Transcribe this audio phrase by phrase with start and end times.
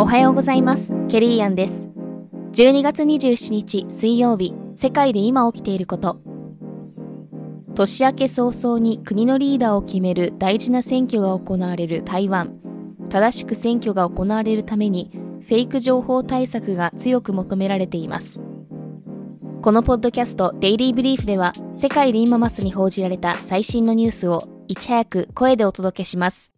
[0.00, 0.92] おはようございます。
[1.06, 1.88] ケリーアンです。
[2.52, 6.18] 12月27日水曜日、世界で今起きていること。
[7.76, 12.58] 年明け早々に国のリーダーを決める大事な選挙が行われる台湾。
[13.08, 15.12] 正しく選挙が行われるために、
[15.42, 18.42] フェイク情報対策が強く求められています。
[19.62, 26.52] このポッドキャストデイリーブリーフでは、世界で今まさに報じられた最新のニュースをいち早く声でお届けします。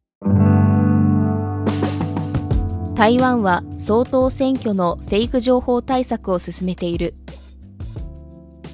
[2.99, 7.15] 台湾は総統選挙のフェイク情報対策を進めている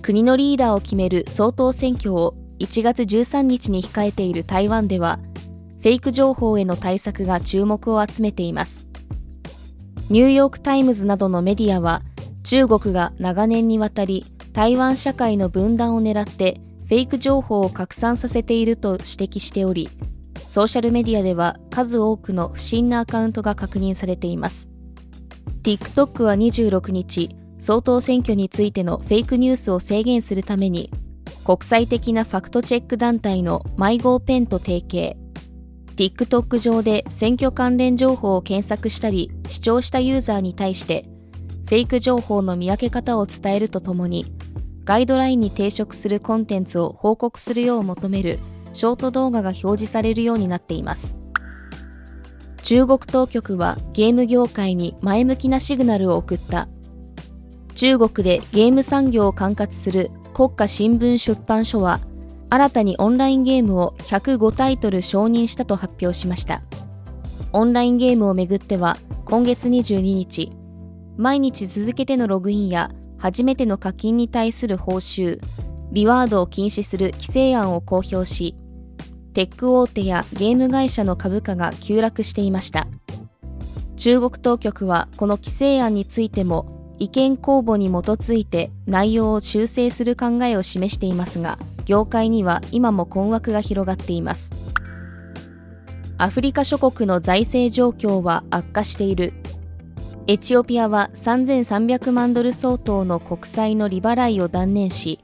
[0.01, 5.19] 国のリーダーを決める総統選挙を1月13日に控えている台湾では
[5.82, 8.88] フェイク情報への対策が注目を集めています
[10.09, 12.01] ニューヨーク・タイムズなどのメディアは
[12.45, 14.24] 中国が長年にわたり
[14.55, 19.88] 台湾社会の分断を狙ってフェイク情報を拡散させていると指摘しており
[20.55, 24.71] ソーシャルメディアでは数多くの不審なアカウントが確認されています。
[25.65, 30.91] TikTok は26日、総統選挙についてのフェイクニュースを制限するために、
[31.45, 35.16] 国際的なファクトチェック団体の迷子ペンと提携。
[35.96, 41.04] TikTok 上で選挙関連情報を検索したり、視聴したユーザーに対して、
[41.66, 44.26] フェイク情報の見分け方を伝えるとともに、
[44.85, 48.38] ガイドラインに抵触するコンテンツを報告するよう求める
[48.74, 51.16] ショート動画が表示されるようになっています。
[52.63, 56.68] 中国当局はゲーム業界に前向きなシグナルを送った。
[57.74, 62.01] 中国でゲーム産業を管轄する国家新聞出版所は、
[62.51, 66.62] 新たにオンラインゲームを105タイトル承認したと発表しました。
[67.53, 70.53] オンラインゲームをめぐっては、今月22日、
[71.16, 72.91] 毎日続けてのログインや
[73.25, 75.41] 初めての課金に対する報酬、
[75.92, 78.54] リワードを禁止する規制案を公表し、
[79.32, 82.86] テック大手やゲーム会社の株価が急落していました。
[83.97, 94.52] 中国当局はこの規制案についても意見公募に基づいて内容を修正する考えを示していますが、業界には今も困惑が広がっています。
[96.18, 99.32] アフリカ諸国の財政状況は悪化している。
[100.26, 105.20] エチオピアは3300万ドル相当の国債の利払いを断念し、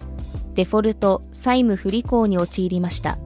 [0.52, 3.18] デフォルト・債務不履行に陥りました。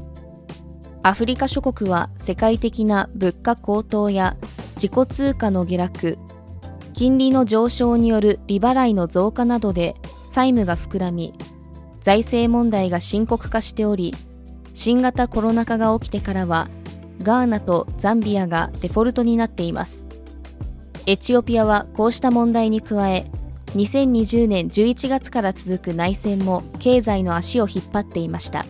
[1.03, 4.37] アフリカ諸国は世界的な物価高騰や
[4.77, 6.19] 自己通貨の下落、
[6.93, 9.97] 金利の上昇による利払いの増加などで
[10.27, 11.35] 債務が膨らみ、
[12.01, 14.15] 財政問題が深刻化しており、
[14.75, 16.69] 新型コロナ禍が起きてからは、
[17.21, 20.14] ガーナとザンビアがデフォルトになっています。
[21.07, 23.27] エチオピアはこうした問題に加え、
[23.75, 28.65] 2020年11月から続く内戦も経済の足を引っ張っていました。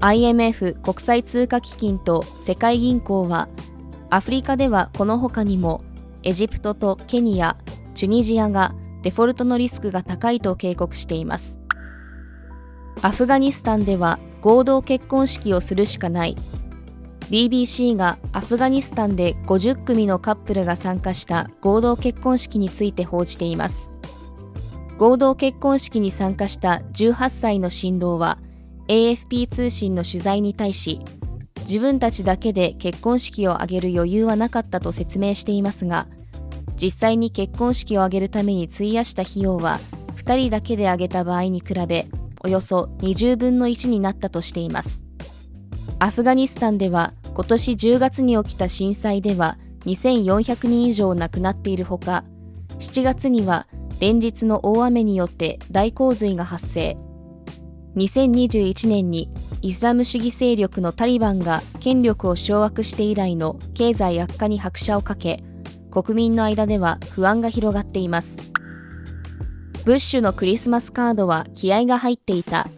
[0.00, 3.48] IMF 国際通貨基金と世界銀行は
[4.10, 5.82] アフリカではこの他にも
[6.22, 7.56] エジプトとケニア、
[7.94, 11.58] チュニジアがデフォルトのリスクが高いと警告しています。
[13.00, 16.36] アフガニスタンでは合同結婚式をするしかない。
[17.30, 23.90] BBC がアフガニスタンで50組のカップルが参加した合同結婚式について報じています。
[25.00, 28.38] 合同結婚式に参加した18歳の新郎は
[28.88, 31.00] AFP 通信の取材に対し
[31.60, 36.06] 自分たちだけで結婚式を挙げる余裕はなかったと説明していますが
[36.76, 39.80] 実際に結婚式を挙げるために費やした費用は
[40.16, 42.06] 2人だけで挙げた場合に比べ
[42.44, 45.02] およそ20分の1になったとしています
[45.98, 49.56] アフガニスタンでは今年10月に起きた震災では
[49.86, 52.22] 2400人以上亡くなっているほか
[52.78, 53.66] 7月には
[53.98, 56.98] 連日の大雨によって大洪水が発生。
[57.96, 59.30] 2021年に
[59.62, 65.42] イスラム主義勢力のタリバンが権力を掌握して以来の経済悪化に拍車をかけ
[65.90, 68.36] 国民の間では不安が広がっています。
[69.86, 72.68] ブッシュのクリスマスカードは気合が入っていた。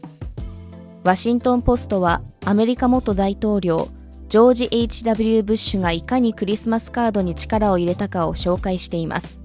[1.02, 3.88] ワシントン・ポストはアメリカ元大統領
[4.32, 5.42] ジョージ・ H.W.
[5.42, 9.42] ブッシュがいかにクリスマスカードに力を入れたかを紹介しています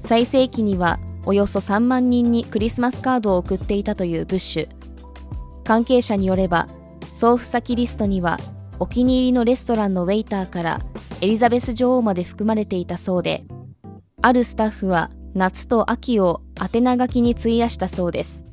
[0.00, 4.68] 最盛期にはおよそ3万人にクリスマスカードを送っていたというブッシュ
[5.62, 6.68] 関係者によれば
[7.12, 8.38] 送付先リストには
[8.78, 10.80] お気に入りのレストランのウェイターから
[11.20, 13.44] エリザベス女王まで含まれていたそうで
[14.22, 18.46] あるスタッフは夏と秋を宛名書きに費やしたそうです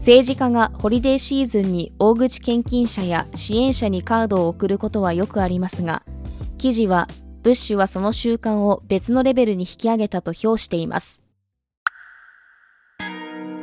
[0.00, 6.02] 政治家がホリデーシーズンに大口献金者や支援者にカードを送ることはよくありますが
[6.56, 7.06] 記事は
[7.42, 11.22] ブッシュはその習慣を別のレベルに引き上げたと評しています。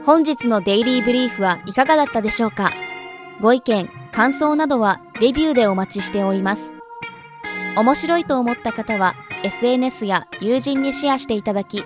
[0.06, 2.72] 本日のデイリーブリーフはいかがだったでしょうか？
[3.42, 6.76] ご意見感想などはレビューでお待ちしております。
[7.76, 11.84] 面白いと思った方は SNS や友人にシェアしていただき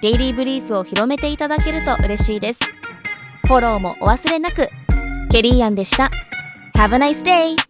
[0.00, 2.60] デイリーブリーフを広めていただけると嬉しいです。
[3.50, 4.68] フォローもお忘れなく。
[5.32, 6.08] ケリーアンでした。
[6.76, 7.69] Have a nice day!